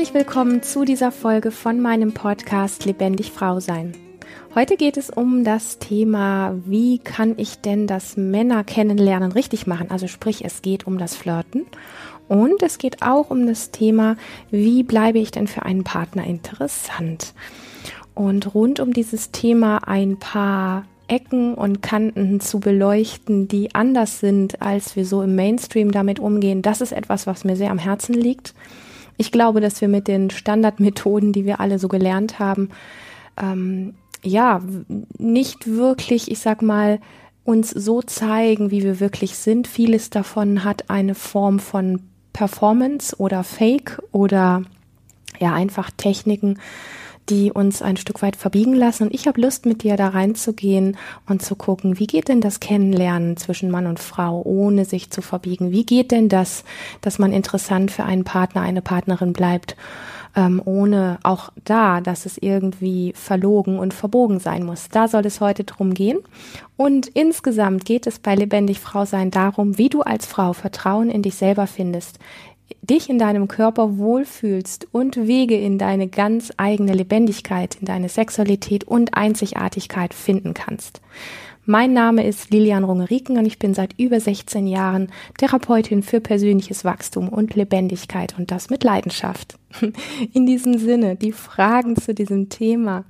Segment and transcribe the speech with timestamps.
[0.00, 3.92] Herzlich willkommen zu dieser Folge von meinem Podcast Lebendig Frau sein.
[4.54, 9.90] Heute geht es um das Thema, wie kann ich denn das Männer kennenlernen richtig machen?
[9.90, 11.66] Also sprich, es geht um das Flirten
[12.28, 14.16] und es geht auch um das Thema,
[14.50, 17.34] wie bleibe ich denn für einen Partner interessant?
[18.14, 24.62] Und rund um dieses Thema ein paar Ecken und Kanten zu beleuchten, die anders sind,
[24.62, 28.14] als wir so im Mainstream damit umgehen, das ist etwas, was mir sehr am Herzen
[28.14, 28.54] liegt.
[29.20, 32.70] Ich glaube, dass wir mit den Standardmethoden, die wir alle so gelernt haben,
[33.36, 34.62] ähm, ja,
[35.18, 37.00] nicht wirklich, ich sag mal,
[37.44, 39.68] uns so zeigen, wie wir wirklich sind.
[39.68, 42.00] Vieles davon hat eine Form von
[42.32, 44.62] Performance oder Fake oder
[45.38, 46.58] ja, einfach Techniken,
[47.30, 49.04] die uns ein Stück weit verbiegen lassen.
[49.04, 50.96] Und ich habe Lust, mit dir da reinzugehen
[51.28, 55.22] und zu gucken, wie geht denn das Kennenlernen zwischen Mann und Frau, ohne sich zu
[55.22, 55.70] verbiegen?
[55.70, 56.64] Wie geht denn das,
[57.00, 59.76] dass man interessant für einen Partner, eine Partnerin bleibt?
[60.36, 64.88] Ähm, ohne auch da, dass es irgendwie verlogen und verbogen sein muss.
[64.88, 66.18] Da soll es heute drum gehen.
[66.76, 71.22] Und insgesamt geht es bei Lebendig Frau sein darum, wie du als Frau Vertrauen in
[71.22, 72.20] dich selber findest,
[72.82, 78.84] dich in deinem Körper wohlfühlst und Wege in deine ganz eigene Lebendigkeit, in deine Sexualität
[78.84, 81.00] und Einzigartigkeit finden kannst.
[81.66, 86.84] Mein Name ist Lilian Rungeriken und ich bin seit über 16 Jahren Therapeutin für persönliches
[86.84, 89.58] Wachstum und Lebendigkeit und das mit Leidenschaft.
[90.32, 93.04] In diesem Sinne, die Fragen zu diesem Thema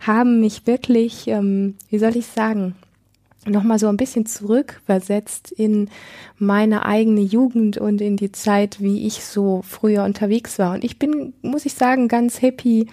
[0.00, 2.76] haben mich wirklich, ähm, wie soll ich sagen,
[3.50, 5.90] nochmal so ein bisschen zurückversetzt in
[6.38, 10.74] meine eigene Jugend und in die Zeit, wie ich so früher unterwegs war.
[10.74, 12.88] Und ich bin, muss ich sagen, ganz happy,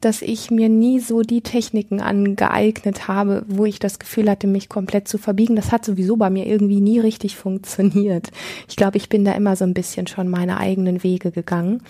[0.00, 4.68] dass ich mir nie so die Techniken angeeignet habe, wo ich das Gefühl hatte, mich
[4.68, 5.56] komplett zu verbiegen.
[5.56, 8.30] Das hat sowieso bei mir irgendwie nie richtig funktioniert.
[8.68, 11.82] Ich glaube, ich bin da immer so ein bisschen schon meine eigenen Wege gegangen.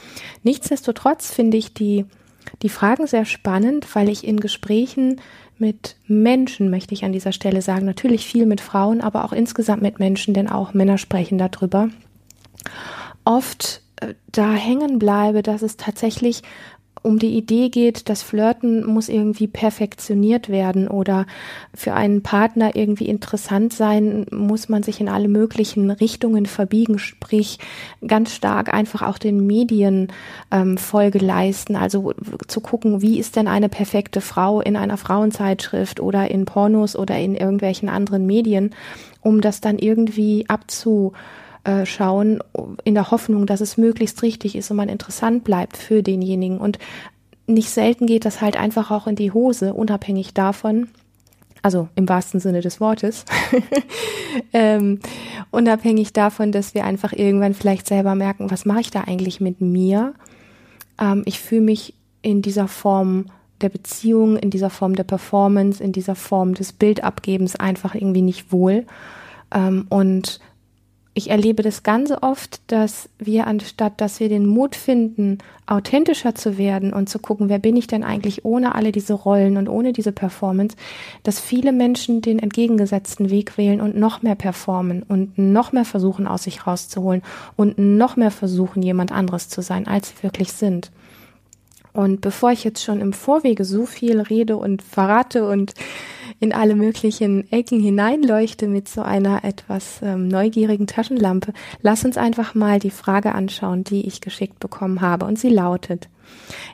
[0.43, 2.05] Nichtsdestotrotz finde ich die
[2.62, 5.21] die Fragen sehr spannend, weil ich in Gesprächen
[5.62, 9.81] mit Menschen, möchte ich an dieser Stelle sagen, natürlich viel mit Frauen, aber auch insgesamt
[9.81, 11.89] mit Menschen, denn auch Männer sprechen darüber,
[13.25, 16.43] oft äh, da hängen bleibe, dass es tatsächlich
[17.03, 21.27] um die Idee geht, das Flirten muss irgendwie perfektioniert werden oder
[21.75, 27.59] für einen Partner irgendwie interessant sein, muss man sich in alle möglichen Richtungen verbiegen, sprich
[28.07, 30.09] ganz stark einfach auch den Medien
[30.51, 32.12] ähm, Folge leisten, also
[32.47, 37.19] zu gucken, wie ist denn eine perfekte Frau in einer Frauenzeitschrift oder in Pornos oder
[37.19, 38.71] in irgendwelchen anderen Medien,
[39.21, 41.12] um das dann irgendwie abzu
[41.65, 42.41] äh, schauen,
[42.84, 46.59] in der Hoffnung, dass es möglichst richtig ist und man interessant bleibt für denjenigen.
[46.59, 46.78] Und
[47.47, 50.89] nicht selten geht das halt einfach auch in die Hose, unabhängig davon,
[51.62, 53.25] also im wahrsten Sinne des Wortes,
[54.53, 54.99] ähm,
[55.50, 59.61] unabhängig davon, dass wir einfach irgendwann vielleicht selber merken, was mache ich da eigentlich mit
[59.61, 60.15] mir?
[60.99, 63.27] Ähm, ich fühle mich in dieser Form
[63.61, 68.50] der Beziehung, in dieser Form der Performance, in dieser Form des Bildabgebens einfach irgendwie nicht
[68.50, 68.84] wohl.
[69.53, 70.41] Ähm, und
[71.15, 76.56] ich erlebe das ganz oft, dass wir anstatt, dass wir den Mut finden, authentischer zu
[76.56, 79.93] werden und zu gucken, wer bin ich denn eigentlich ohne alle diese Rollen und ohne
[79.93, 80.75] diese Performance,
[81.23, 86.27] dass viele Menschen den entgegengesetzten Weg wählen und noch mehr performen und noch mehr versuchen,
[86.27, 87.23] aus sich rauszuholen
[87.56, 90.91] und noch mehr versuchen, jemand anderes zu sein, als sie wirklich sind.
[91.93, 95.75] Und bevor ich jetzt schon im Vorwege so viel rede und verrate und
[96.43, 102.57] in alle möglichen Ecken hineinleuchte mit so einer etwas ähm, neugierigen Taschenlampe, lass uns einfach
[102.57, 105.25] mal die Frage anschauen, die ich geschickt bekommen habe.
[105.25, 106.09] Und sie lautet,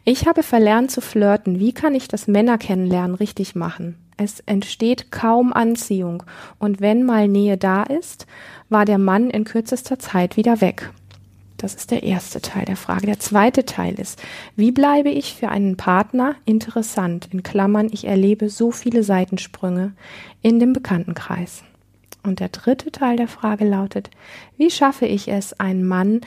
[0.06, 1.60] ich habe verlernt zu flirten.
[1.60, 3.96] Wie kann ich das Männer kennenlernen richtig machen?
[4.16, 6.22] Es entsteht kaum Anziehung.
[6.58, 8.26] Und wenn mal Nähe da ist,
[8.70, 10.90] war der Mann in kürzester Zeit wieder weg.
[11.58, 13.06] Das ist der erste Teil der Frage.
[13.06, 14.22] Der zweite Teil ist,
[14.54, 17.28] wie bleibe ich für einen Partner interessant?
[17.32, 19.92] In Klammern, ich erlebe so viele Seitensprünge
[20.40, 21.64] in dem Bekanntenkreis.
[22.22, 24.08] Und der dritte Teil der Frage lautet,
[24.56, 26.20] wie schaffe ich es, einen Mann,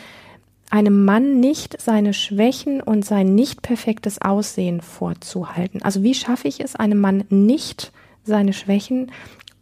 [0.69, 5.81] einem Mann nicht seine Schwächen und sein nicht perfektes Aussehen vorzuhalten?
[5.81, 7.93] Also wie schaffe ich es, einem Mann nicht
[8.25, 9.13] seine Schwächen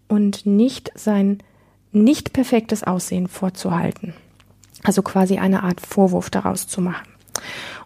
[0.07, 1.43] und nicht sein
[1.91, 4.15] nicht perfektes Aussehen vorzuhalten?
[4.83, 7.07] Also quasi eine Art Vorwurf daraus zu machen.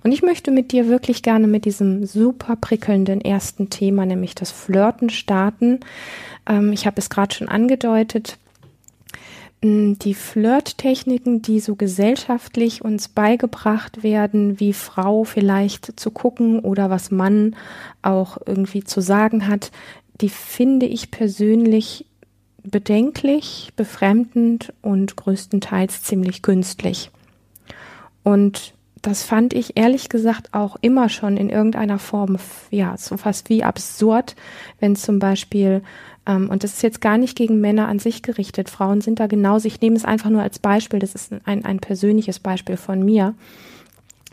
[0.03, 4.51] Und ich möchte mit dir wirklich gerne mit diesem super prickelnden ersten Thema, nämlich das
[4.51, 5.79] Flirten, starten.
[6.47, 8.37] Ähm, ich habe es gerade schon angedeutet.
[9.63, 16.89] Mm, die Flirttechniken, die so gesellschaftlich uns beigebracht werden, wie Frau vielleicht zu gucken oder
[16.89, 17.55] was Mann
[18.01, 19.71] auch irgendwie zu sagen hat,
[20.19, 22.05] die finde ich persönlich
[22.63, 27.11] bedenklich, befremdend und größtenteils ziemlich künstlich.
[28.23, 32.37] Und das fand ich ehrlich gesagt auch immer schon in irgendeiner Form,
[32.71, 34.35] ja, so fast wie absurd,
[34.79, 35.83] wenn zum Beispiel,
[36.25, 39.27] ähm, und das ist jetzt gar nicht gegen Männer an sich gerichtet, Frauen sind da
[39.27, 43.03] genauso, ich nehme es einfach nur als Beispiel, das ist ein, ein persönliches Beispiel von
[43.03, 43.35] mir.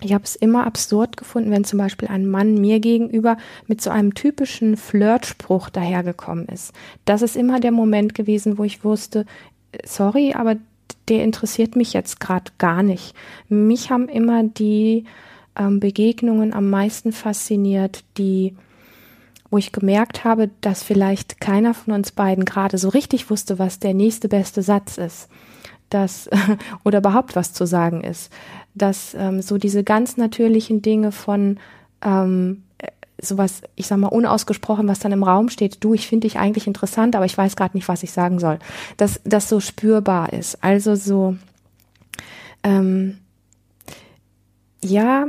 [0.02, 3.36] Ich habe es immer absurd gefunden, wenn zum Beispiel ein Mann mir gegenüber
[3.66, 6.72] mit so einem typischen Flirtspruch dahergekommen ist.
[7.04, 9.26] Das ist immer der Moment gewesen, wo ich wusste,
[9.84, 10.56] sorry, aber
[11.08, 13.14] der interessiert mich jetzt gerade gar nicht.
[13.48, 15.04] Mich haben immer die
[15.56, 18.54] ähm, Begegnungen am meisten fasziniert, die
[19.50, 23.80] wo ich gemerkt habe, dass vielleicht keiner von uns beiden gerade so richtig wusste, was
[23.80, 25.28] der nächste beste Satz ist,
[25.90, 26.30] dass
[26.84, 28.32] oder überhaupt was zu sagen ist,
[28.74, 31.58] dass ähm, so diese ganz natürlichen Dinge von
[32.02, 32.62] ähm,
[33.22, 36.66] sowas, ich sag mal, unausgesprochen, was dann im Raum steht, du, ich finde dich eigentlich
[36.66, 38.58] interessant, aber ich weiß gerade nicht, was ich sagen soll,
[38.96, 40.62] dass das so spürbar ist.
[40.62, 41.36] Also so,
[42.62, 43.18] ähm,
[44.82, 45.26] ja,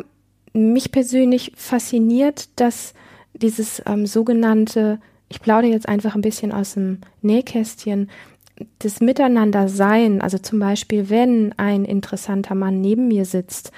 [0.54, 2.94] mich persönlich fasziniert, dass
[3.34, 5.00] dieses ähm, sogenannte,
[5.30, 8.10] ich plaudere jetzt einfach ein bisschen aus dem Nähkästchen,
[8.80, 13.72] das Miteinander sein, also zum Beispiel, wenn ein interessanter Mann neben mir sitzt,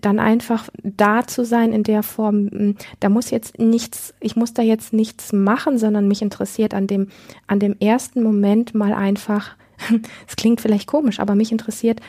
[0.00, 4.54] dann einfach da zu sein in der Form, hm, da muss jetzt nichts, ich muss
[4.54, 7.08] da jetzt nichts machen, sondern mich interessiert an dem,
[7.46, 9.56] an dem ersten Moment mal einfach,
[10.26, 12.00] es klingt vielleicht komisch, aber mich interessiert,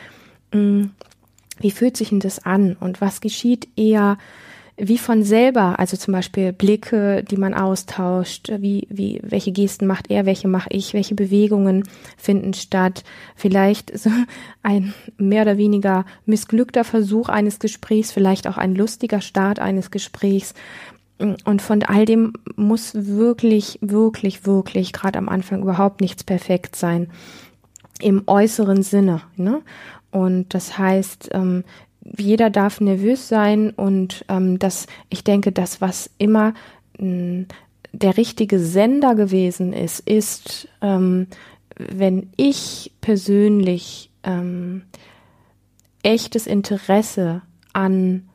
[0.52, 0.90] hm,
[1.60, 4.16] wie fühlt sich denn das an und was geschieht eher
[4.78, 10.10] wie von selber, also zum Beispiel Blicke, die man austauscht, wie, wie, welche Gesten macht
[10.10, 11.82] er, welche mache ich, welche Bewegungen
[12.16, 13.02] finden statt,
[13.34, 14.10] vielleicht so
[14.62, 20.54] ein mehr oder weniger missglückter Versuch eines Gesprächs, vielleicht auch ein lustiger Start eines Gesprächs.
[21.18, 27.10] Und von all dem muss wirklich, wirklich, wirklich gerade am Anfang überhaupt nichts perfekt sein.
[28.00, 29.22] Im äußeren Sinne.
[29.34, 29.62] Ne?
[30.12, 31.64] Und das heißt, ähm,
[32.16, 36.54] jeder darf nervös sein und ähm, das, ich denke, das, was immer
[36.98, 37.46] mh, hm,
[37.92, 41.26] der richtige Sender gewesen ist, ist, ähm,
[41.76, 44.82] wenn ich persönlich ähm,
[46.02, 48.28] echtes Interesse an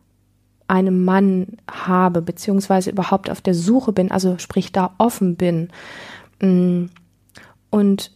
[0.68, 5.70] einem Mann habe, beziehungsweise überhaupt auf der Suche bin, also sprich da offen bin
[6.40, 6.90] mh, hm,
[7.70, 8.12] und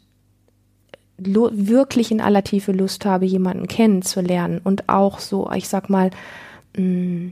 [1.17, 6.11] wirklich in aller Tiefe Lust habe, jemanden kennenzulernen und auch so, ich sag mal,
[6.77, 7.29] mm,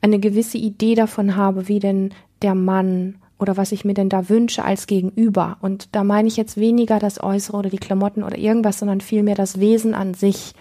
[0.00, 4.28] eine gewisse Idee davon habe, wie denn der Mann oder was ich mir denn da
[4.28, 5.58] wünsche als Gegenüber.
[5.60, 9.34] Und da meine ich jetzt weniger das Äußere oder die Klamotten oder irgendwas, sondern vielmehr
[9.34, 10.54] das Wesen an sich.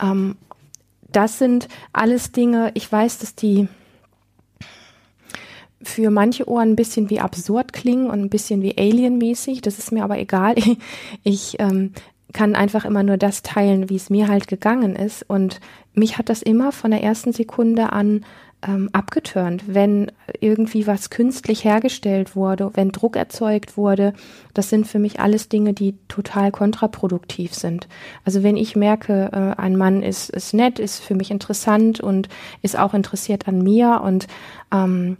[0.00, 0.36] Ähm,
[1.10, 3.66] das sind alles Dinge, ich weiß, dass die
[5.82, 9.62] für manche Ohren ein bisschen wie absurd klingen und ein bisschen wie alienmäßig.
[9.62, 10.54] Das ist mir aber egal.
[11.22, 11.92] Ich ähm,
[12.32, 15.24] kann einfach immer nur das teilen, wie es mir halt gegangen ist.
[15.28, 15.60] Und
[15.94, 18.24] mich hat das immer von der ersten Sekunde an
[18.66, 24.12] ähm, abgeturnt, wenn irgendwie was künstlich hergestellt wurde, wenn Druck erzeugt wurde.
[24.54, 27.88] Das sind für mich alles Dinge, die total kontraproduktiv sind.
[28.24, 32.28] Also wenn ich merke, äh, ein Mann ist, ist nett, ist für mich interessant und
[32.62, 34.26] ist auch interessiert an mir und
[34.72, 35.16] ähm,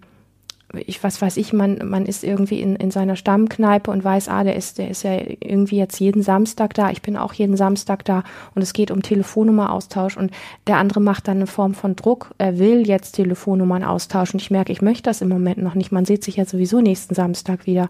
[0.75, 4.45] ich was weiß ich, man, man ist irgendwie in, in seiner Stammkneipe und weiß, ah,
[4.45, 8.05] der ist, der ist ja irgendwie jetzt jeden Samstag da, ich bin auch jeden Samstag
[8.05, 8.23] da
[8.55, 10.31] und es geht um Telefonnummeraustausch und
[10.67, 14.39] der andere macht dann eine Form von Druck, er will jetzt Telefonnummern austauschen.
[14.39, 15.93] Ich merke, ich möchte das im Moment noch nicht.
[15.93, 17.89] Man sieht sich ja sowieso nächsten Samstag wieder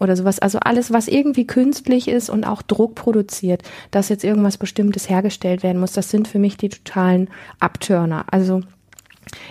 [0.00, 0.38] oder sowas.
[0.38, 5.62] Also alles, was irgendwie künstlich ist und auch Druck produziert, dass jetzt irgendwas Bestimmtes hergestellt
[5.62, 7.28] werden muss, das sind für mich die totalen
[7.60, 8.24] Abtörner.
[8.30, 8.62] Also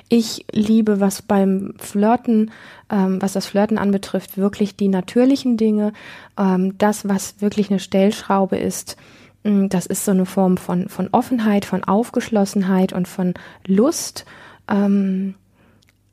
[0.10, 2.52] ich liebe, was beim Flirten,
[2.90, 5.94] ähm, was das Flirten anbetrifft, wirklich die natürlichen Dinge.
[6.38, 8.98] Ähm, das, was wirklich eine Stellschraube ist,
[9.44, 13.34] mm, das ist so eine Form von, von Offenheit, von Aufgeschlossenheit und von
[13.66, 14.26] Lust.
[14.70, 15.36] Ähm,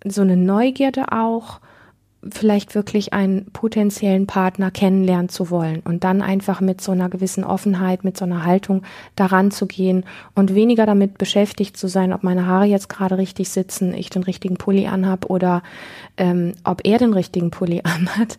[0.04, 1.60] so eine Neugierde auch
[2.32, 7.44] vielleicht wirklich einen potenziellen Partner kennenlernen zu wollen und dann einfach mit so einer gewissen
[7.44, 8.82] Offenheit, mit so einer Haltung
[9.16, 10.04] daran zu gehen
[10.34, 14.22] und weniger damit beschäftigt zu sein, ob meine Haare jetzt gerade richtig sitzen, ich den
[14.22, 15.62] richtigen Pulli anhab oder
[16.16, 18.38] ähm, ob er den richtigen Pulli anhat.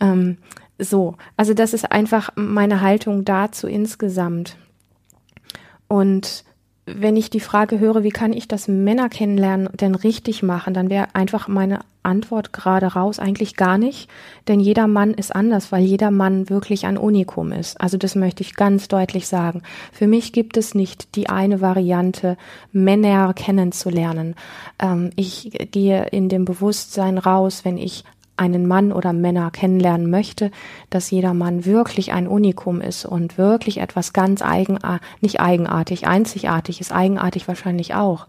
[0.00, 0.38] Ähm,
[0.78, 4.56] so, also das ist einfach meine Haltung dazu insgesamt.
[5.88, 6.44] Und
[6.96, 10.90] wenn ich die Frage höre, wie kann ich das Männer kennenlernen denn richtig machen, dann
[10.90, 14.08] wäre einfach meine Antwort gerade raus eigentlich gar nicht,
[14.48, 17.80] denn jeder Mann ist anders, weil jeder Mann wirklich ein Unikum ist.
[17.80, 19.62] Also das möchte ich ganz deutlich sagen.
[19.92, 22.36] Für mich gibt es nicht die eine Variante,
[22.72, 24.34] Männer kennenzulernen.
[24.80, 28.04] Ähm, ich gehe in dem Bewusstsein raus, wenn ich
[28.40, 30.50] einen Mann oder Männer kennenlernen möchte,
[30.90, 36.80] dass jeder Mann wirklich ein Unikum ist und wirklich etwas ganz eigenartig, nicht eigenartig, einzigartig
[36.80, 38.26] ist, eigenartig wahrscheinlich auch,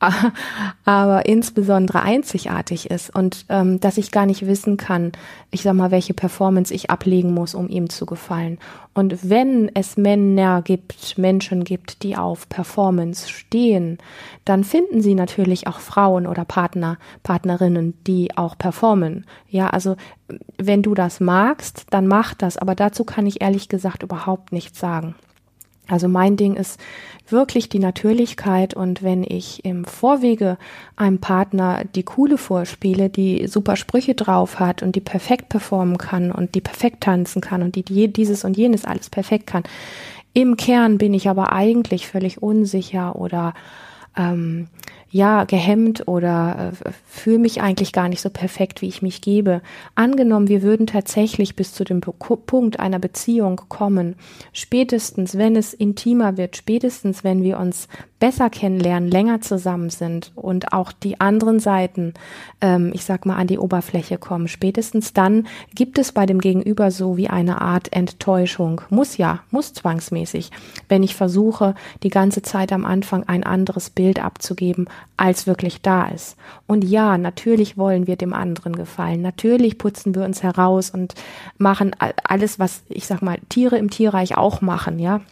[0.84, 5.12] aber insbesondere einzigartig ist und ähm, dass ich gar nicht wissen kann,
[5.50, 8.58] ich sag mal, welche Performance ich ablegen muss, um ihm zu gefallen.
[8.92, 13.98] Und wenn es Männer gibt, Menschen gibt, die auf Performance stehen,
[14.44, 19.26] dann finden sie natürlich auch Frauen oder Partner, Partnerinnen, die auch performen.
[19.48, 19.96] Ja, also
[20.58, 24.78] wenn du das magst, dann mach das, aber dazu kann ich ehrlich gesagt überhaupt nichts
[24.78, 25.14] sagen.
[25.90, 26.80] Also mein Ding ist
[27.28, 30.56] wirklich die Natürlichkeit und wenn ich im Vorwege
[30.96, 36.30] einem Partner die coole vorspiele, die super Sprüche drauf hat und die perfekt performen kann
[36.30, 39.64] und die perfekt tanzen kann und die dieses und jenes alles perfekt kann,
[40.32, 43.52] im Kern bin ich aber eigentlich völlig unsicher oder
[44.16, 44.68] ähm,
[45.10, 49.60] ja, gehemmt oder äh, fühle mich eigentlich gar nicht so perfekt, wie ich mich gebe.
[49.94, 54.14] Angenommen, wir würden tatsächlich bis zu dem Punkt einer Beziehung kommen,
[54.52, 57.88] spätestens, wenn es intimer wird, spätestens, wenn wir uns
[58.20, 62.14] besser kennenlernen, länger zusammen sind und auch die anderen Seiten,
[62.60, 66.90] ähm, ich sag mal, an die Oberfläche kommen, spätestens dann gibt es bei dem Gegenüber
[66.90, 68.82] so wie eine Art Enttäuschung.
[68.90, 70.50] Muss ja, muss zwangsmäßig,
[70.88, 74.86] wenn ich versuche, die ganze Zeit am Anfang ein anderes Bild abzugeben,
[75.16, 76.36] als wirklich da ist.
[76.66, 79.22] Und ja, natürlich wollen wir dem anderen gefallen.
[79.22, 81.14] Natürlich putzen wir uns heraus und
[81.56, 85.22] machen alles, was ich sag mal Tiere im Tierreich auch machen, ja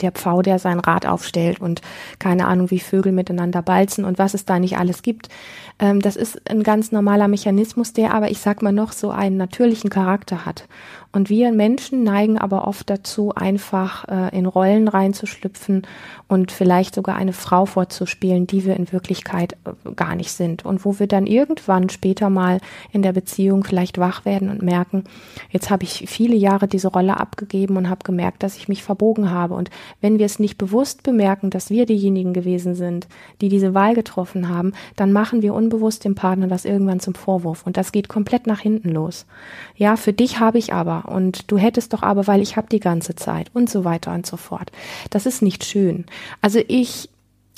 [0.00, 1.80] der Pfau, der sein Rad aufstellt und
[2.18, 5.28] keine Ahnung, wie Vögel miteinander balzen und was es da nicht alles gibt.
[5.78, 9.36] Ähm, das ist ein ganz normaler Mechanismus, der aber, ich sag mal, noch so einen
[9.36, 10.64] natürlichen Charakter hat.
[11.10, 15.86] Und wir Menschen neigen aber oft dazu, einfach äh, in Rollen reinzuschlüpfen
[16.26, 20.66] und vielleicht sogar eine Frau vorzuspielen, die wir in Wirklichkeit äh, gar nicht sind.
[20.66, 22.60] Und wo wir dann irgendwann später mal
[22.92, 25.04] in der Beziehung vielleicht wach werden und merken,
[25.50, 29.30] jetzt habe ich viele Jahre diese Rolle abgegeben und habe gemerkt, dass ich mich verbogen
[29.30, 29.54] habe.
[29.54, 33.08] Und wenn wir es nicht bewusst bemerken, dass wir diejenigen gewesen sind,
[33.40, 37.66] die diese Wahl getroffen haben, dann machen wir unbewusst dem Partner das irgendwann zum Vorwurf.
[37.66, 39.26] Und das geht komplett nach hinten los.
[39.76, 42.80] Ja, für dich habe ich aber und du hättest doch aber, weil ich habe die
[42.80, 44.70] ganze Zeit und so weiter und so fort.
[45.10, 46.04] Das ist nicht schön.
[46.40, 47.08] Also ich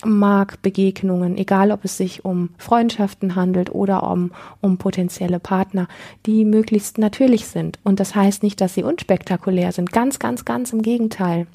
[0.05, 5.89] mag Begegnungen, egal ob es sich um Freundschaften handelt oder um, um potenzielle Partner,
[6.27, 7.79] die möglichst natürlich sind.
[7.85, 9.93] Und das heißt nicht, dass sie unspektakulär sind.
[9.93, 11.47] Ganz, ganz, ganz im Gegenteil.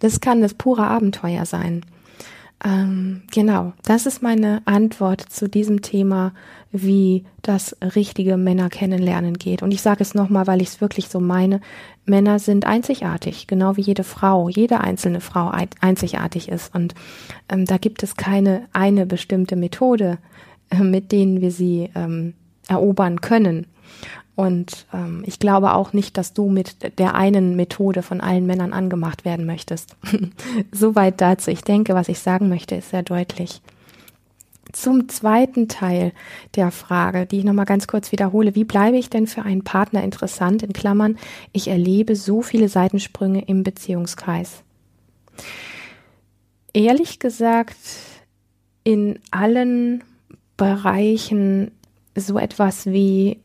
[0.00, 1.84] Das kann das pure Abenteuer sein.
[2.64, 6.32] Ähm, genau, das ist meine Antwort zu diesem Thema,
[6.72, 9.62] wie das richtige Männer kennenlernen geht.
[9.62, 11.60] Und ich sage es nochmal, weil ich es wirklich so meine.
[12.04, 16.74] Männer sind einzigartig, genau wie jede Frau, jede einzelne Frau einzigartig ist.
[16.74, 16.94] Und
[17.48, 20.18] ähm, da gibt es keine eine bestimmte Methode,
[20.70, 22.34] äh, mit denen wir sie ähm,
[22.66, 23.66] erobern können.
[24.38, 28.72] Und ähm, ich glaube auch nicht, dass du mit der einen Methode von allen Männern
[28.72, 29.96] angemacht werden möchtest.
[30.70, 31.50] Soweit dazu.
[31.50, 33.60] Ich denke, was ich sagen möchte, ist sehr deutlich.
[34.70, 36.12] Zum zweiten Teil
[36.54, 38.54] der Frage, die ich nochmal ganz kurz wiederhole.
[38.54, 40.62] Wie bleibe ich denn für einen Partner interessant?
[40.62, 41.18] In Klammern,
[41.52, 44.62] ich erlebe so viele Seitensprünge im Beziehungskreis.
[46.72, 47.74] Ehrlich gesagt,
[48.84, 50.04] in allen
[50.56, 51.72] Bereichen
[52.14, 53.38] so etwas wie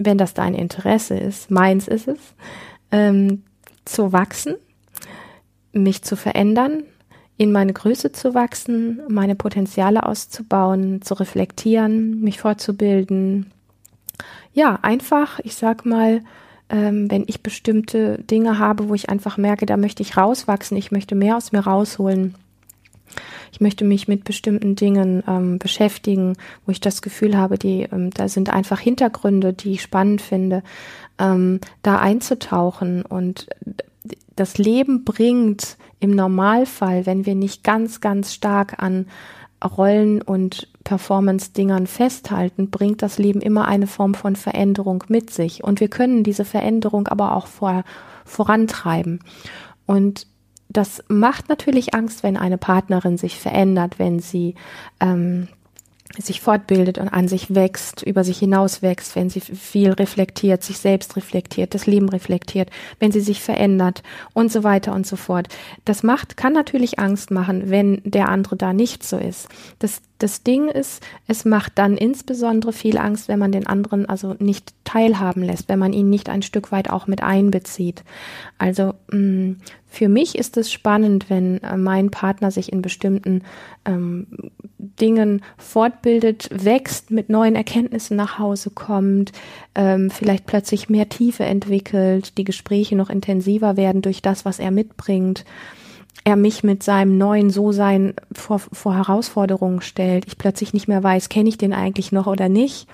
[0.00, 2.18] wenn das dein Interesse ist, meins ist es,
[2.90, 3.44] ähm,
[3.84, 4.54] zu wachsen,
[5.72, 6.84] mich zu verändern,
[7.36, 13.52] in meine Größe zu wachsen, meine Potenziale auszubauen, zu reflektieren, mich fortzubilden.
[14.52, 16.22] Ja, einfach, ich sag mal,
[16.70, 20.92] ähm, wenn ich bestimmte Dinge habe, wo ich einfach merke, da möchte ich rauswachsen, ich
[20.92, 22.34] möchte mehr aus mir rausholen,
[23.52, 28.10] ich möchte mich mit bestimmten Dingen ähm, beschäftigen, wo ich das Gefühl habe, die, ähm,
[28.10, 30.62] da sind einfach Hintergründe, die ich spannend finde,
[31.18, 33.48] ähm, da einzutauchen und
[34.36, 39.06] das Leben bringt im Normalfall, wenn wir nicht ganz, ganz stark an
[39.62, 45.62] Rollen und Performance-Dingern festhalten, bringt das Leben immer eine Form von Veränderung mit sich.
[45.62, 47.84] Und wir können diese Veränderung aber auch vor,
[48.24, 49.20] vorantreiben.
[49.84, 50.26] Und
[50.70, 54.54] das macht natürlich Angst, wenn eine Partnerin sich verändert, wenn sie
[55.00, 55.48] ähm,
[56.18, 60.78] sich fortbildet und an sich wächst, über sich hinaus wächst, wenn sie viel reflektiert, sich
[60.78, 65.48] selbst reflektiert, das Leben reflektiert, wenn sie sich verändert und so weiter und so fort.
[65.84, 69.48] Das macht, kann natürlich Angst machen, wenn der andere da nicht so ist.
[69.78, 74.36] Das Das Ding ist, es macht dann insbesondere viel Angst, wenn man den anderen also
[74.38, 78.04] nicht teilhaben lässt, wenn man ihn nicht ein Stück weit auch mit einbezieht.
[78.58, 79.52] Also mm,
[79.86, 83.44] für mich ist es spannend, wenn äh, mein Partner sich in bestimmten
[83.86, 84.26] ähm,
[84.78, 89.32] Dingen fortbildet, wächst, mit neuen Erkenntnissen nach Hause kommt,
[89.74, 94.70] ähm, vielleicht plötzlich mehr Tiefe entwickelt, die Gespräche noch intensiver werden durch das, was er
[94.70, 95.46] mitbringt
[96.24, 101.28] er mich mit seinem neuen So-Sein vor, vor Herausforderungen stellt, ich plötzlich nicht mehr weiß,
[101.28, 102.88] kenne ich den eigentlich noch oder nicht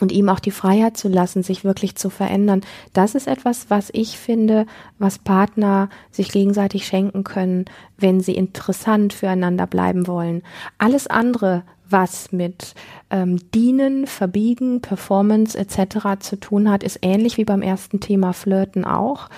[0.00, 2.60] und ihm auch die Freiheit zu lassen, sich wirklich zu verändern.
[2.92, 4.66] Das ist etwas, was ich finde,
[4.98, 7.64] was Partner sich gegenseitig schenken können,
[7.96, 10.42] wenn sie interessant füreinander bleiben wollen.
[10.78, 12.74] Alles andere, was mit
[13.10, 16.18] ähm, Dienen, Verbiegen, Performance etc.
[16.18, 19.30] zu tun hat, ist ähnlich wie beim ersten Thema Flirten auch.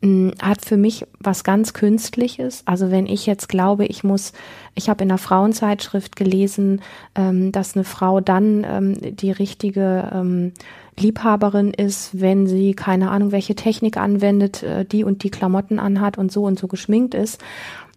[0.00, 2.62] Hat für mich was ganz Künstliches.
[2.66, 4.32] Also wenn ich jetzt glaube, ich muss,
[4.76, 6.82] ich habe in einer Frauenzeitschrift gelesen,
[7.16, 10.52] ähm, dass eine Frau dann ähm, die richtige ähm,
[10.96, 16.16] Liebhaberin ist, wenn sie keine Ahnung, welche Technik anwendet, äh, die und die Klamotten anhat
[16.16, 17.42] und so und so geschminkt ist.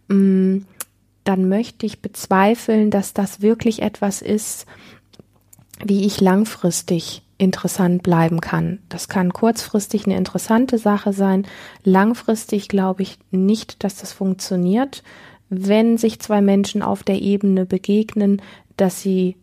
[0.09, 0.65] Dann
[1.25, 4.65] möchte ich bezweifeln, dass das wirklich etwas ist,
[5.85, 8.79] wie ich langfristig interessant bleiben kann.
[8.87, 11.47] Das kann kurzfristig eine interessante Sache sein.
[11.83, 15.01] Langfristig glaube ich nicht, dass das funktioniert,
[15.49, 18.43] wenn sich zwei Menschen auf der Ebene begegnen,
[18.77, 19.37] dass sie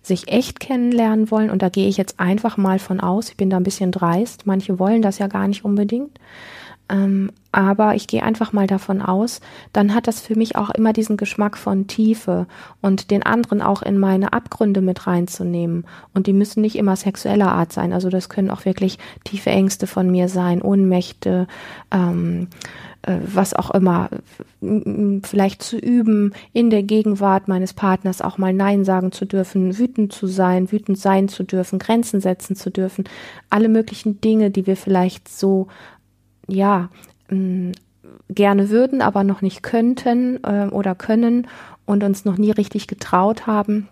[0.00, 1.50] sich echt kennenlernen wollen.
[1.50, 3.28] Und da gehe ich jetzt einfach mal von aus.
[3.28, 4.46] Ich bin da ein bisschen dreist.
[4.46, 6.18] Manche wollen das ja gar nicht unbedingt.
[6.88, 9.40] Ähm, aber ich gehe einfach mal davon aus,
[9.72, 12.46] dann hat das für mich auch immer diesen Geschmack von Tiefe
[12.82, 15.86] und den anderen auch in meine Abgründe mit reinzunehmen.
[16.12, 17.92] Und die müssen nicht immer sexueller Art sein.
[17.92, 21.46] Also das können auch wirklich tiefe Ängste von mir sein, Ohnmächte,
[21.90, 22.48] ähm,
[23.02, 24.10] äh, was auch immer,
[25.22, 30.12] vielleicht zu üben, in der Gegenwart meines Partners auch mal Nein sagen zu dürfen, wütend
[30.12, 33.04] zu sein, wütend sein zu dürfen, Grenzen setzen zu dürfen,
[33.48, 35.68] alle möglichen Dinge, die wir vielleicht so
[36.48, 36.88] ja,
[37.28, 37.72] mh,
[38.28, 41.46] gerne würden, aber noch nicht könnten äh, oder können
[41.84, 43.88] und uns noch nie richtig getraut haben,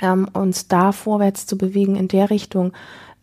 [0.00, 2.72] ähm, uns da vorwärts zu bewegen in der Richtung,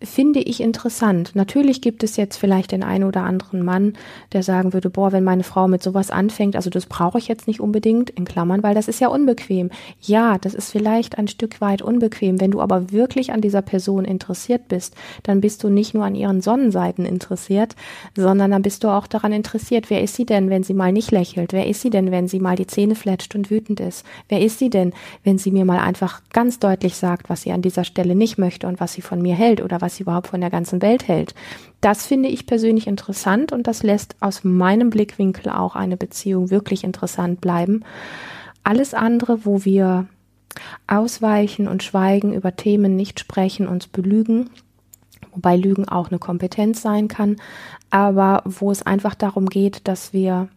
[0.02, 1.32] finde ich interessant.
[1.34, 3.94] Natürlich gibt es jetzt vielleicht den einen oder anderen Mann,
[4.32, 7.48] der sagen würde, boah, wenn meine Frau mit sowas anfängt, also das brauche ich jetzt
[7.48, 9.70] nicht unbedingt in Klammern, weil das ist ja unbequem.
[10.02, 12.40] Ja, das ist vielleicht ein Stück weit unbequem.
[12.40, 16.16] Wenn du aber wirklich an dieser Person interessiert bist, dann bist du nicht nur an
[16.16, 17.76] ihren Sonnenseiten interessiert,
[18.16, 21.12] sondern dann bist du auch daran interessiert, wer ist sie denn, wenn sie mal nicht
[21.12, 21.52] lächelt?
[21.52, 24.06] Wer ist sie denn, wenn sie mal die Zähne fletscht und wütend ist?
[24.30, 27.62] Wer ist sie denn, wenn sie mir mal einfach ganz deutlich sagt, was sie an
[27.62, 30.28] dieser Stelle nicht möchte und was sie von mir hält oder was was sie überhaupt
[30.28, 31.34] von der ganzen Welt hält.
[31.82, 36.84] Das finde ich persönlich interessant und das lässt aus meinem Blickwinkel auch eine Beziehung wirklich
[36.84, 37.84] interessant bleiben.
[38.64, 40.06] Alles andere, wo wir
[40.86, 44.52] ausweichen und schweigen, über Themen nicht sprechen, uns belügen,
[45.34, 47.38] wobei Lügen auch eine Kompetenz sein kann,
[47.90, 50.50] aber wo es einfach darum geht, dass wir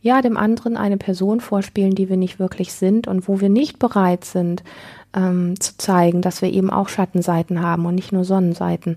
[0.00, 3.80] ja dem anderen eine Person vorspielen, die wir nicht wirklich sind und wo wir nicht
[3.80, 4.62] bereit sind,
[5.16, 8.96] ähm, zu zeigen, dass wir eben auch Schattenseiten haben und nicht nur Sonnenseiten,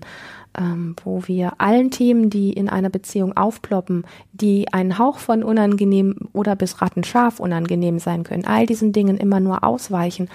[0.56, 6.16] ähm, wo wir allen Themen, die in einer Beziehung aufploppen, die einen Hauch von unangenehm
[6.32, 10.28] oder bis rattenscharf unangenehm sein können, all diesen Dingen immer nur ausweichen.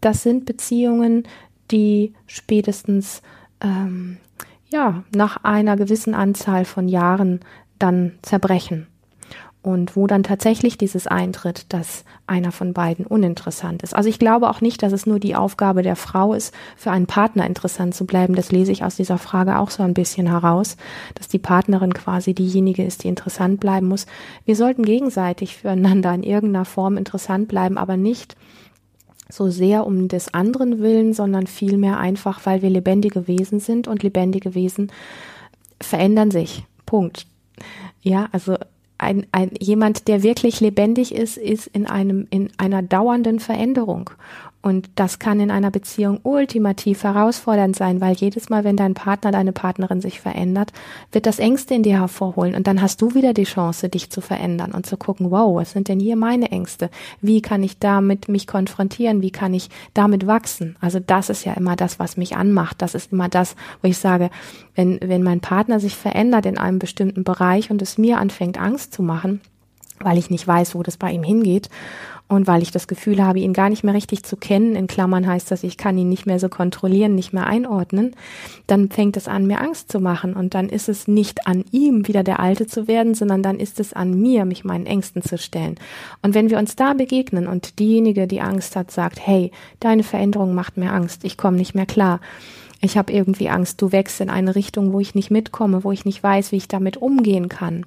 [0.00, 1.24] Das sind Beziehungen,
[1.70, 3.22] die spätestens
[3.60, 4.18] ähm,
[4.70, 7.40] ja nach einer gewissen Anzahl von Jahren
[7.78, 8.86] dann zerbrechen
[9.62, 13.94] und wo dann tatsächlich dieses eintritt, dass einer von beiden uninteressant ist.
[13.94, 17.06] Also ich glaube auch nicht, dass es nur die Aufgabe der Frau ist, für einen
[17.06, 18.34] Partner interessant zu bleiben.
[18.34, 20.76] Das lese ich aus dieser Frage auch so ein bisschen heraus,
[21.14, 24.06] dass die Partnerin quasi diejenige ist, die interessant bleiben muss.
[24.44, 28.36] Wir sollten gegenseitig füreinander in irgendeiner Form interessant bleiben, aber nicht
[29.28, 34.02] so sehr um des anderen willen, sondern vielmehr einfach, weil wir lebendige Wesen sind und
[34.02, 34.90] lebendige Wesen
[35.80, 36.64] verändern sich.
[36.84, 37.26] Punkt.
[38.02, 38.56] Ja, also
[39.02, 44.10] ein, ein, jemand, der wirklich lebendig ist, ist in einem, in einer dauernden Veränderung.
[44.62, 49.32] Und das kann in einer Beziehung ultimativ herausfordernd sein, weil jedes Mal, wenn dein Partner,
[49.32, 50.72] deine Partnerin sich verändert,
[51.10, 52.54] wird das Ängste in dir hervorholen.
[52.54, 55.72] Und dann hast du wieder die Chance, dich zu verändern und zu gucken, wow, was
[55.72, 56.90] sind denn hier meine Ängste?
[57.20, 59.20] Wie kann ich damit mich konfrontieren?
[59.20, 60.76] Wie kann ich damit wachsen?
[60.80, 62.80] Also das ist ja immer das, was mich anmacht.
[62.82, 64.30] Das ist immer das, wo ich sage,
[64.76, 68.94] wenn, wenn mein Partner sich verändert in einem bestimmten Bereich und es mir anfängt, Angst
[68.94, 69.40] zu machen,
[69.98, 71.68] weil ich nicht weiß, wo das bei ihm hingeht
[72.32, 75.26] und weil ich das Gefühl habe, ihn gar nicht mehr richtig zu kennen, in Klammern
[75.26, 78.16] heißt das, ich kann ihn nicht mehr so kontrollieren, nicht mehr einordnen,
[78.66, 80.32] dann fängt es an, mir Angst zu machen.
[80.32, 83.78] Und dann ist es nicht an ihm, wieder der Alte zu werden, sondern dann ist
[83.80, 85.74] es an mir, mich meinen Ängsten zu stellen.
[86.22, 90.54] Und wenn wir uns da begegnen und diejenige, die Angst hat, sagt, hey, deine Veränderung
[90.54, 92.18] macht mir Angst, ich komme nicht mehr klar.
[92.80, 96.06] Ich habe irgendwie Angst, du wächst in eine Richtung, wo ich nicht mitkomme, wo ich
[96.06, 97.84] nicht weiß, wie ich damit umgehen kann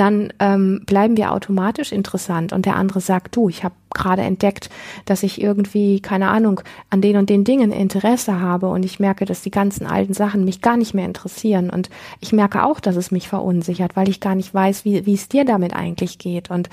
[0.00, 4.70] dann ähm, bleiben wir automatisch interessant und der andere sagt, du, ich habe gerade entdeckt,
[5.04, 9.26] dass ich irgendwie, keine Ahnung, an den und den Dingen Interesse habe und ich merke,
[9.26, 12.96] dass die ganzen alten Sachen mich gar nicht mehr interessieren und ich merke auch, dass
[12.96, 16.50] es mich verunsichert, weil ich gar nicht weiß, wie, wie es dir damit eigentlich geht
[16.50, 16.70] und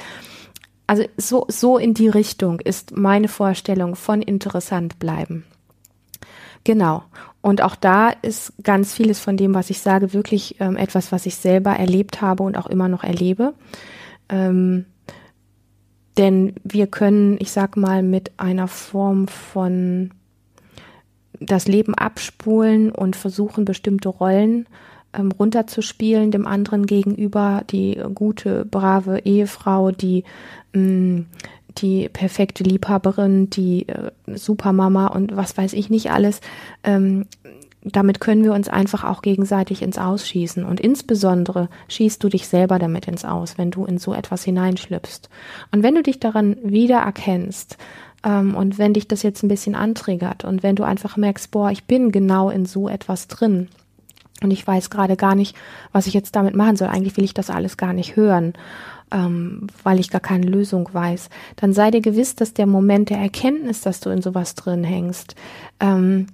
[0.88, 5.44] also so, so in die Richtung ist meine Vorstellung von interessant bleiben.
[6.64, 7.04] Genau.
[7.48, 11.26] Und auch da ist ganz vieles von dem, was ich sage, wirklich ähm, etwas, was
[11.26, 13.54] ich selber erlebt habe und auch immer noch erlebe.
[14.28, 14.84] Ähm,
[16.18, 20.12] denn wir können, ich sag mal, mit einer Form von
[21.40, 24.68] das Leben abspulen und versuchen, bestimmte Rollen
[25.14, 30.26] ähm, runterzuspielen, dem anderen gegenüber, die gute, brave Ehefrau, die
[30.74, 31.26] mh, mm,
[31.82, 36.42] die perfekte Liebhaberin, die äh, Supermama und was weiß ich nicht alles.
[36.84, 37.26] Ähm,
[37.84, 40.64] damit können wir uns einfach auch gegenseitig ins Ausschießen.
[40.64, 45.30] Und insbesondere schießt du dich selber damit ins Aus, wenn du in so etwas hineinschlüpfst.
[45.72, 47.78] Und wenn du dich daran wiedererkennst,
[48.24, 51.72] ähm, und wenn dich das jetzt ein bisschen antriggert und wenn du einfach merkst, boah,
[51.72, 53.70] ich bin genau in so etwas drin
[54.42, 55.56] und ich weiß gerade gar nicht,
[55.92, 58.54] was ich jetzt damit machen soll, eigentlich will ich das alles gar nicht hören
[59.12, 63.18] ähm, weil ich gar keine Lösung weiß, dann sei dir gewiss, dass der Moment der
[63.18, 65.36] Erkenntnis, dass du in sowas drin hängst,
[65.80, 66.28] ähm,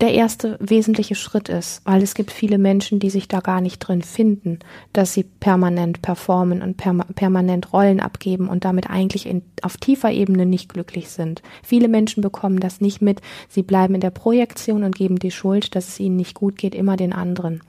[0.00, 3.80] der erste wesentliche Schritt ist, weil es gibt viele Menschen, die sich da gar nicht
[3.80, 4.60] drin finden,
[4.92, 10.12] dass sie permanent performen und perma permanent Rollen abgeben und damit eigentlich in, auf tiefer
[10.12, 11.42] Ebene nicht glücklich sind.
[11.64, 15.74] Viele Menschen bekommen das nicht mit, sie bleiben in der Projektion und geben die Schuld,
[15.74, 17.60] dass es ihnen nicht gut geht, immer den anderen.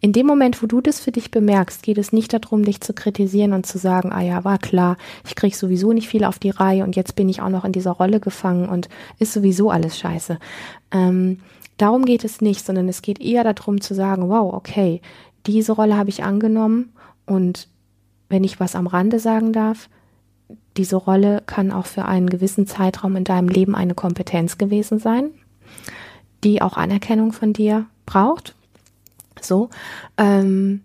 [0.00, 2.92] In dem Moment, wo du das für dich bemerkst, geht es nicht darum, dich zu
[2.92, 6.50] kritisieren und zu sagen, ah ja, war klar, ich krieg sowieso nicht viel auf die
[6.50, 9.98] Reihe und jetzt bin ich auch noch in dieser Rolle gefangen und ist sowieso alles
[9.98, 10.38] scheiße.
[10.92, 11.40] Ähm,
[11.76, 15.00] darum geht es nicht, sondern es geht eher darum zu sagen, wow, okay,
[15.46, 16.92] diese Rolle habe ich angenommen
[17.24, 17.68] und
[18.28, 19.88] wenn ich was am Rande sagen darf,
[20.76, 25.30] diese Rolle kann auch für einen gewissen Zeitraum in deinem Leben eine Kompetenz gewesen sein,
[26.44, 28.55] die auch Anerkennung von dir braucht,
[29.46, 29.70] so,
[30.18, 30.82] ähm,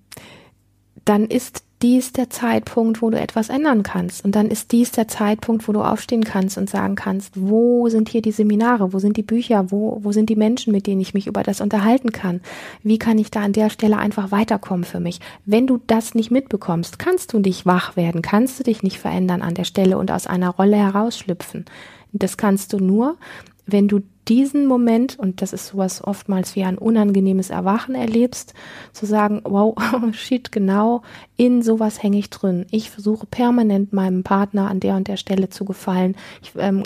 [1.05, 4.23] dann ist dies der Zeitpunkt, wo du etwas ändern kannst.
[4.23, 8.09] Und dann ist dies der Zeitpunkt, wo du aufstehen kannst und sagen kannst, wo sind
[8.09, 11.13] hier die Seminare, wo sind die Bücher, wo, wo sind die Menschen, mit denen ich
[11.13, 12.41] mich über das unterhalten kann?
[12.83, 15.19] Wie kann ich da an der Stelle einfach weiterkommen für mich?
[15.45, 19.41] Wenn du das nicht mitbekommst, kannst du nicht wach werden, kannst du dich nicht verändern
[19.41, 21.65] an der Stelle und aus einer Rolle herausschlüpfen.
[22.13, 23.17] Das kannst du nur,
[23.65, 28.53] wenn du diesen Moment, und das ist sowas oftmals wie ein unangenehmes Erwachen erlebst,
[28.93, 29.75] zu sagen, wow,
[30.13, 31.01] shit, genau,
[31.37, 32.65] in sowas hänge ich drin.
[32.71, 36.15] Ich versuche permanent meinem Partner an der und der Stelle zu gefallen.
[36.43, 36.83] Ich ähm,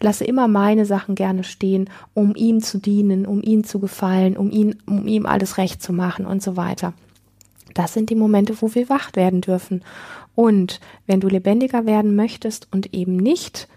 [0.00, 4.50] lasse immer meine Sachen gerne stehen, um ihm zu dienen, um ihm zu gefallen, um
[4.50, 6.94] ihn, um ihm alles recht zu machen und so weiter.
[7.74, 9.82] Das sind die Momente, wo wir wach werden dürfen.
[10.34, 13.68] Und wenn du lebendiger werden möchtest und eben nicht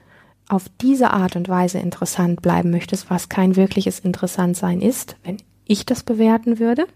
[0.51, 5.85] auf diese Art und Weise interessant bleiben möchtest, was kein wirkliches Interessantsein ist, wenn ich
[5.85, 6.87] das bewerten würde,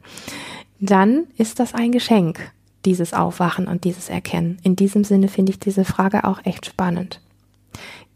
[0.81, 2.51] dann ist das ein Geschenk,
[2.83, 4.57] dieses Aufwachen und dieses Erkennen.
[4.63, 7.21] In diesem Sinne finde ich diese Frage auch echt spannend.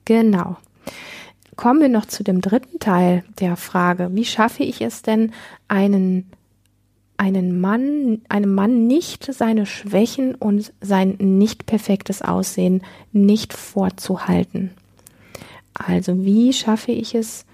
[0.04, 0.58] Genau.
[1.56, 4.10] Kommen wir noch zu dem dritten Teil der Frage.
[4.12, 5.32] Wie schaffe ich es denn,
[5.70, 6.30] einen,
[7.16, 12.82] einen Mann, einem Mann nicht seine Schwächen und sein nicht perfektes Aussehen
[13.14, 14.72] nicht vorzuhalten?
[15.74, 17.46] Also wie schaffe ich es,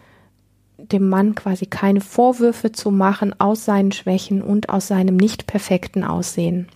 [0.77, 6.03] dem Mann quasi keine Vorwürfe zu machen aus seinen Schwächen und aus seinem nicht perfekten
[6.03, 6.67] Aussehen?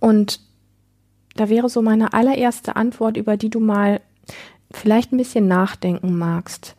[0.00, 0.40] Und
[1.36, 4.00] da wäre so meine allererste Antwort, über die du mal
[4.70, 6.76] vielleicht ein bisschen nachdenken magst.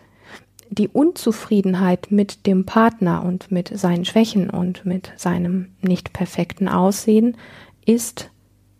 [0.70, 7.38] Die Unzufriedenheit mit dem Partner und mit seinen Schwächen und mit seinem nicht perfekten Aussehen
[7.86, 8.30] ist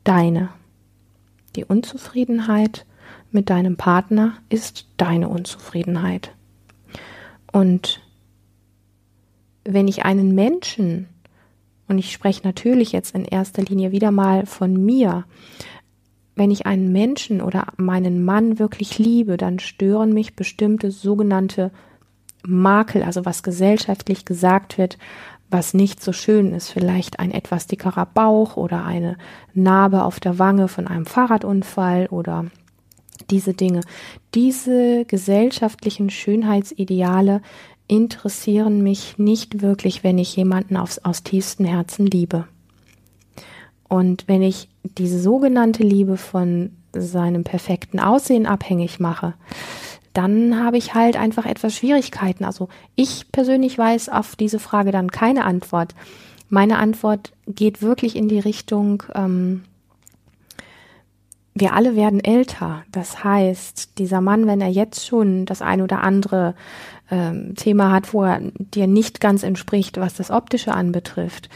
[0.04, 0.50] deine.
[1.56, 2.86] Die Unzufriedenheit
[3.32, 6.34] mit deinem Partner ist deine Unzufriedenheit.
[7.52, 8.02] Und
[9.64, 11.08] wenn ich einen Menschen,
[11.88, 15.26] und ich spreche natürlich jetzt in erster Linie wieder mal von mir,
[16.36, 21.72] wenn ich einen Menschen oder meinen Mann wirklich liebe, dann stören mich bestimmte sogenannte
[22.44, 24.98] Makel, also was gesellschaftlich gesagt wird,
[25.50, 29.18] was nicht so schön ist, vielleicht ein etwas dickerer Bauch oder eine
[29.54, 32.46] Narbe auf der Wange von einem Fahrradunfall oder
[33.30, 33.82] diese Dinge.
[34.34, 37.42] Diese gesellschaftlichen Schönheitsideale
[37.88, 42.48] interessieren mich nicht wirklich, wenn ich jemanden aufs, aus tiefstem Herzen liebe.
[43.88, 49.34] Und wenn ich diese sogenannte Liebe von seinem perfekten Aussehen abhängig mache,
[50.14, 52.46] dann habe ich halt einfach etwas Schwierigkeiten.
[52.46, 55.96] Also ich persönlich weiß auf diese Frage dann keine Antwort.
[56.50, 59.64] Meine Antwort geht wirklich in die Richtung, ähm,
[61.60, 62.84] wir alle werden älter.
[62.92, 66.56] Das heißt, dieser Mann, wenn er jetzt schon das ein oder andere
[67.12, 71.50] ähm, Thema hat, wo er dir nicht ganz entspricht, was das Optische anbetrifft,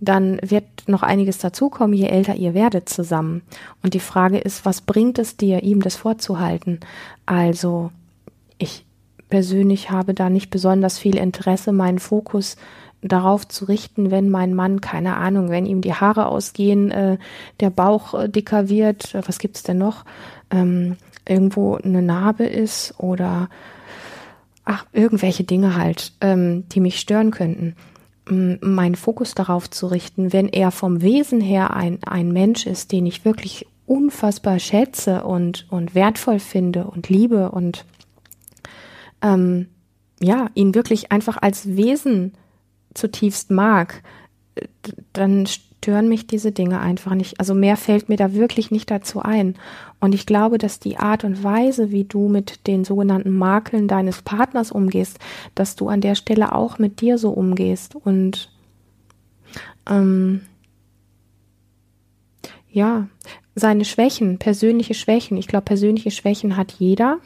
[0.00, 3.42] dann wird noch einiges dazukommen, je älter ihr werdet zusammen.
[3.82, 6.80] Und die Frage ist, was bringt es dir, ihm das vorzuhalten?
[7.26, 7.90] Also,
[8.58, 8.84] ich
[9.28, 12.56] persönlich habe da nicht besonders viel Interesse, meinen Fokus
[13.02, 17.18] darauf zu richten, wenn mein Mann, keine Ahnung, wenn ihm die Haare ausgehen, äh,
[17.60, 20.04] der Bauch äh, dicker wird, äh, was gibt's denn noch,
[20.50, 23.48] ähm, irgendwo eine Narbe ist oder
[24.64, 27.76] ach, irgendwelche Dinge halt, ähm, die mich stören könnten.
[28.30, 33.06] Meinen Fokus darauf zu richten, wenn er vom Wesen her ein, ein Mensch ist, den
[33.06, 37.86] ich wirklich unfassbar schätze und, und wertvoll finde und liebe und
[39.22, 39.68] ähm,
[40.20, 42.34] ja, ihn wirklich einfach als Wesen
[42.94, 44.02] zutiefst mag,
[45.12, 47.38] dann stören mich diese Dinge einfach nicht.
[47.38, 49.54] Also mehr fällt mir da wirklich nicht dazu ein.
[50.00, 54.22] Und ich glaube, dass die Art und Weise, wie du mit den sogenannten Makeln deines
[54.22, 55.18] Partners umgehst,
[55.54, 57.94] dass du an der Stelle auch mit dir so umgehst.
[57.94, 58.50] Und
[59.88, 60.42] ähm,
[62.70, 63.08] ja,
[63.54, 65.36] seine Schwächen, persönliche Schwächen.
[65.36, 67.18] Ich glaube, persönliche Schwächen hat jeder.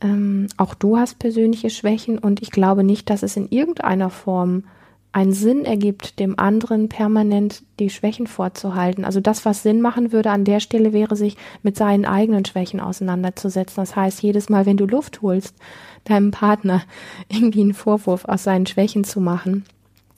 [0.00, 4.64] Ähm, auch du hast persönliche Schwächen und ich glaube nicht, dass es in irgendeiner Form
[5.12, 9.04] einen Sinn ergibt, dem anderen permanent die Schwächen vorzuhalten.
[9.04, 12.78] Also das, was Sinn machen würde an der Stelle, wäre sich mit seinen eigenen Schwächen
[12.78, 13.76] auseinanderzusetzen.
[13.76, 15.56] Das heißt, jedes Mal, wenn du Luft holst,
[16.04, 16.82] deinem Partner
[17.28, 19.64] irgendwie einen Vorwurf aus seinen Schwächen zu machen,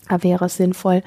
[0.09, 1.03] wäre es sinnvoll,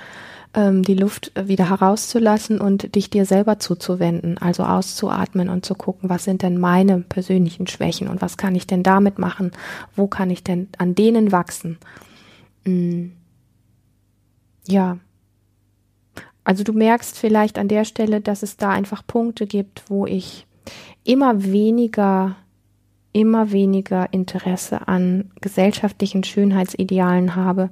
[0.53, 6.09] ähm, die Luft wieder herauszulassen und dich dir selber zuzuwenden, also auszuatmen und zu gucken,
[6.09, 9.51] was sind denn meine persönlichen Schwächen und was kann ich denn damit machen,
[9.95, 11.77] wo kann ich denn an denen wachsen.
[12.65, 13.07] Mm
[14.67, 14.97] ja.
[16.43, 20.45] Also du merkst vielleicht an der Stelle, dass es da einfach Punkte gibt, wo ich
[21.03, 22.35] immer weniger,
[23.13, 27.69] immer weniger Interesse an gesellschaftlichen Schönheitsidealen habe.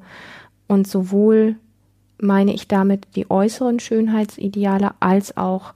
[0.68, 1.58] Und sowohl
[2.22, 5.74] meine ich damit die äußeren Schönheitsideale als auch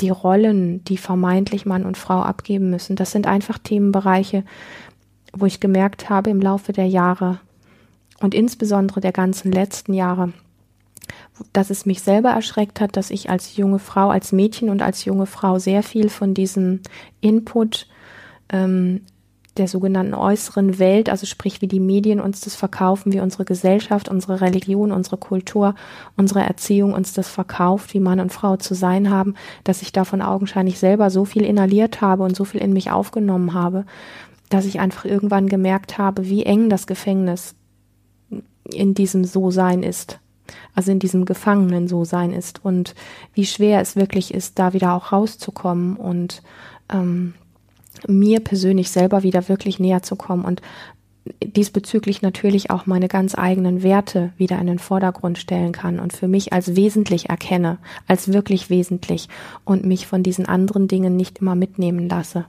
[0.00, 2.96] die Rollen, die vermeintlich Mann und Frau abgeben müssen.
[2.96, 4.44] Das sind einfach Themenbereiche,
[5.32, 7.40] wo ich gemerkt habe im Laufe der Jahre,
[8.20, 10.32] und insbesondere der ganzen letzten Jahre,
[11.52, 15.04] dass es mich selber erschreckt hat, dass ich als junge Frau, als Mädchen und als
[15.04, 16.80] junge Frau sehr viel von diesem
[17.20, 17.86] Input
[18.50, 19.02] ähm,
[19.56, 24.08] der sogenannten äußeren Welt, also sprich wie die Medien uns das verkaufen, wie unsere Gesellschaft,
[24.08, 25.74] unsere Religion, unsere Kultur,
[26.16, 30.22] unsere Erziehung uns das verkauft, wie Mann und Frau zu sein haben, dass ich davon
[30.22, 33.84] augenscheinlich selber so viel inhaliert habe und so viel in mich aufgenommen habe,
[34.50, 37.54] dass ich einfach irgendwann gemerkt habe, wie eng das Gefängnis
[38.64, 40.18] in diesem So-Sein ist.
[40.74, 42.94] Also in diesem gefangenen So-Sein ist und
[43.32, 46.42] wie schwer es wirklich ist, da wieder auch rauszukommen und
[46.92, 47.34] ähm,
[48.08, 50.60] mir persönlich selber wieder wirklich näher zu kommen und
[51.42, 56.28] diesbezüglich natürlich auch meine ganz eigenen Werte wieder in den Vordergrund stellen kann und für
[56.28, 59.28] mich als wesentlich erkenne, als wirklich wesentlich
[59.64, 62.44] und mich von diesen anderen Dingen nicht immer mitnehmen lasse.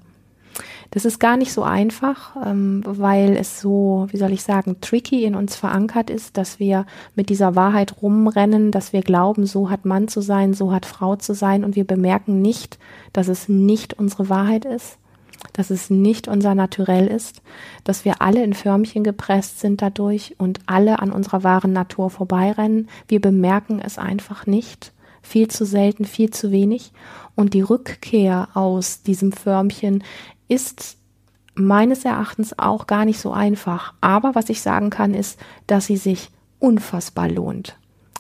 [0.92, 5.26] Das ist gar nicht so einfach, ähm, weil es so, wie soll ich sagen, tricky
[5.26, 9.84] in uns verankert ist, dass wir mit dieser Wahrheit rumrennen, dass wir glauben, so hat
[9.86, 12.78] Mann zu sein, so hat Frau zu sein und wir bemerken nicht,
[13.12, 14.98] dass es nicht unsere Wahrheit ist,
[15.54, 17.42] dass es nicht unser Naturell ist,
[17.84, 22.90] dass wir alle in Förmchen gepresst sind dadurch und alle an unserer wahren Natur vorbeirennen.
[23.08, 26.92] Wir bemerken es einfach nicht viel zu selten, viel zu wenig.
[27.36, 30.04] Und die Rückkehr aus diesem Förmchen
[30.48, 30.98] ist
[31.56, 33.94] meines Erachtens auch gar nicht so einfach.
[34.02, 36.30] Aber was ich sagen kann, ist, dass sie sich
[36.60, 37.78] unfassbar lohnt.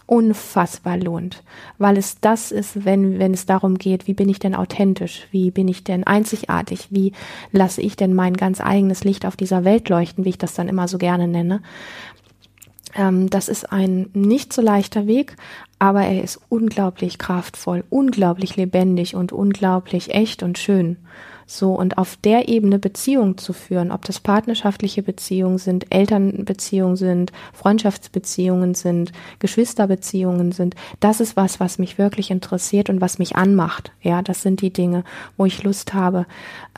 [0.08, 1.44] Unfassbar lohnt.
[1.78, 5.28] Weil es das ist, wenn, wenn es darum geht, wie bin ich denn authentisch?
[5.32, 6.88] Wie bin ich denn einzigartig?
[6.92, 7.14] Wie
[7.52, 10.68] lasse ich denn mein ganz eigenes Licht auf dieser Welt leuchten, wie ich das dann
[10.70, 11.62] immer so gerne nenne?
[12.96, 15.36] Ähm, das ist ein nicht so leichter Weg,
[15.80, 20.98] aber er ist unglaublich kraftvoll, unglaublich lebendig und unglaublich echt und schön
[21.48, 27.32] So, und auf der Ebene Beziehungen zu führen, ob das partnerschaftliche Beziehungen sind, Elternbeziehungen sind,
[27.54, 33.92] Freundschaftsbeziehungen sind, Geschwisterbeziehungen sind, das ist was, was mich wirklich interessiert und was mich anmacht.
[34.02, 35.04] Ja, das sind die Dinge,
[35.38, 36.26] wo ich Lust habe,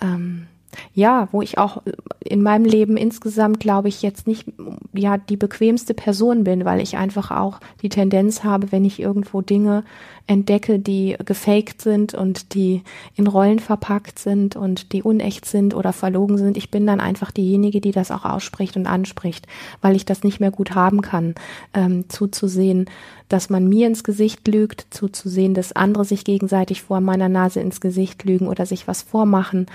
[0.01, 0.47] ähm,
[0.93, 1.81] ja, wo ich auch
[2.19, 4.47] in meinem Leben insgesamt, glaube ich, jetzt nicht
[4.93, 9.41] ja die bequemste Person bin, weil ich einfach auch die Tendenz habe, wenn ich irgendwo
[9.41, 9.83] Dinge
[10.27, 12.83] entdecke, die gefaked sind und die
[13.15, 17.31] in Rollen verpackt sind und die unecht sind oder verlogen sind, ich bin dann einfach
[17.31, 19.47] diejenige, die das auch ausspricht und anspricht,
[19.81, 21.33] weil ich das nicht mehr gut haben kann,
[21.73, 22.89] ähm, zuzusehen,
[23.29, 27.81] dass man mir ins Gesicht lügt, zuzusehen, dass andere sich gegenseitig vor meiner Nase ins
[27.81, 29.67] Gesicht lügen oder sich was vormachen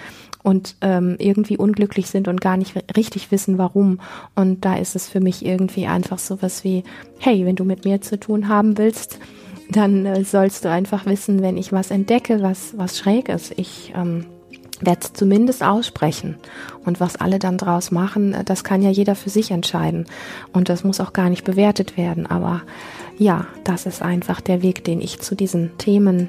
[0.42, 4.00] und ähm, irgendwie unglücklich sind und gar nicht richtig wissen, warum.
[4.34, 6.84] Und da ist es für mich irgendwie einfach so was wie,
[7.18, 9.18] hey, wenn du mit mir zu tun haben willst,
[9.70, 13.52] dann äh, sollst du einfach wissen, wenn ich was entdecke, was, was schräg ist.
[13.58, 14.26] Ich ähm,
[14.80, 16.36] werde es zumindest aussprechen.
[16.84, 20.06] Und was alle dann draus machen, äh, das kann ja jeder für sich entscheiden.
[20.52, 22.26] Und das muss auch gar nicht bewertet werden.
[22.26, 22.62] Aber
[23.18, 26.28] ja, das ist einfach der Weg, den ich zu diesen Themen,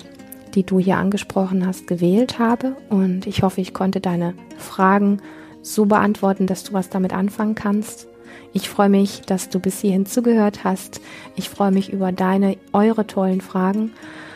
[0.55, 2.75] die du hier angesprochen hast, gewählt habe.
[2.89, 5.21] Und ich hoffe, ich konnte deine Fragen
[5.61, 8.07] so beantworten, dass du was damit anfangen kannst.
[8.53, 11.01] Ich freue mich, dass du bis hierhin zugehört hast.
[11.35, 13.91] Ich freue mich über deine, eure tollen Fragen.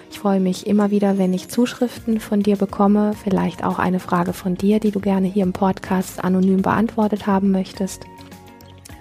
[0.10, 4.34] Ich freue mich immer wieder, wenn ich Zuschriften von dir bekomme, vielleicht auch eine Frage
[4.34, 8.06] von dir, die du gerne hier im Podcast anonym beantwortet haben möchtest.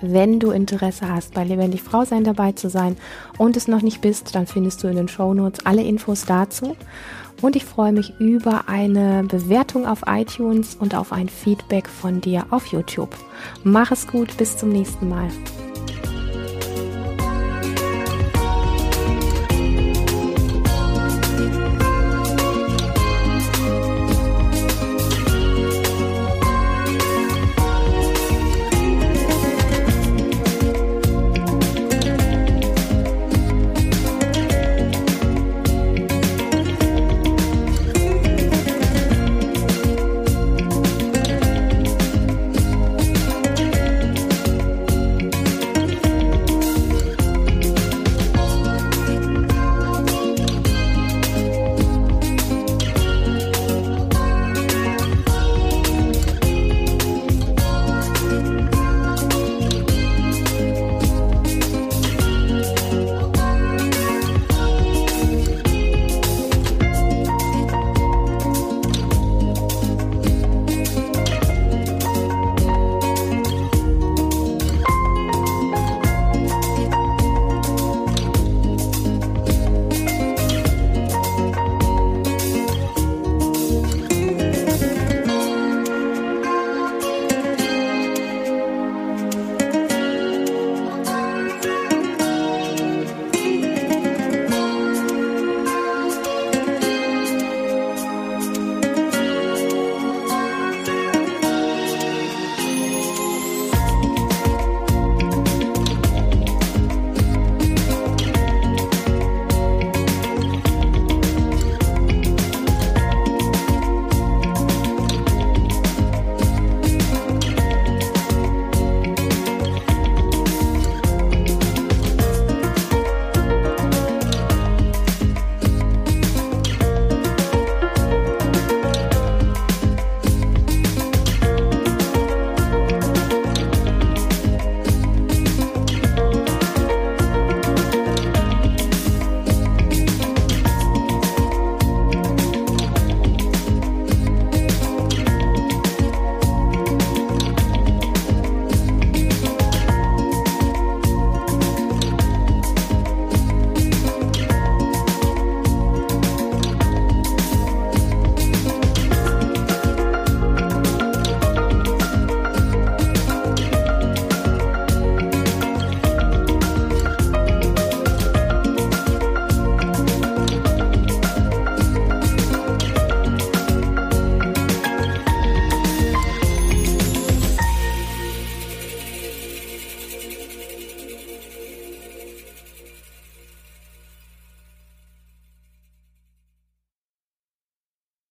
[0.03, 2.97] Wenn du Interesse hast, bei Lebendig Frau sein dabei zu sein
[3.39, 6.77] und es noch nicht bist, dann findest du in den Show Notes alle Infos dazu.
[7.43, 12.47] Und ich freue mich über eine Bewertung auf iTunes und auf ein Feedback von dir
[12.51, 13.15] auf YouTube.
[13.63, 15.29] Mach es gut, bis zum nächsten Mal.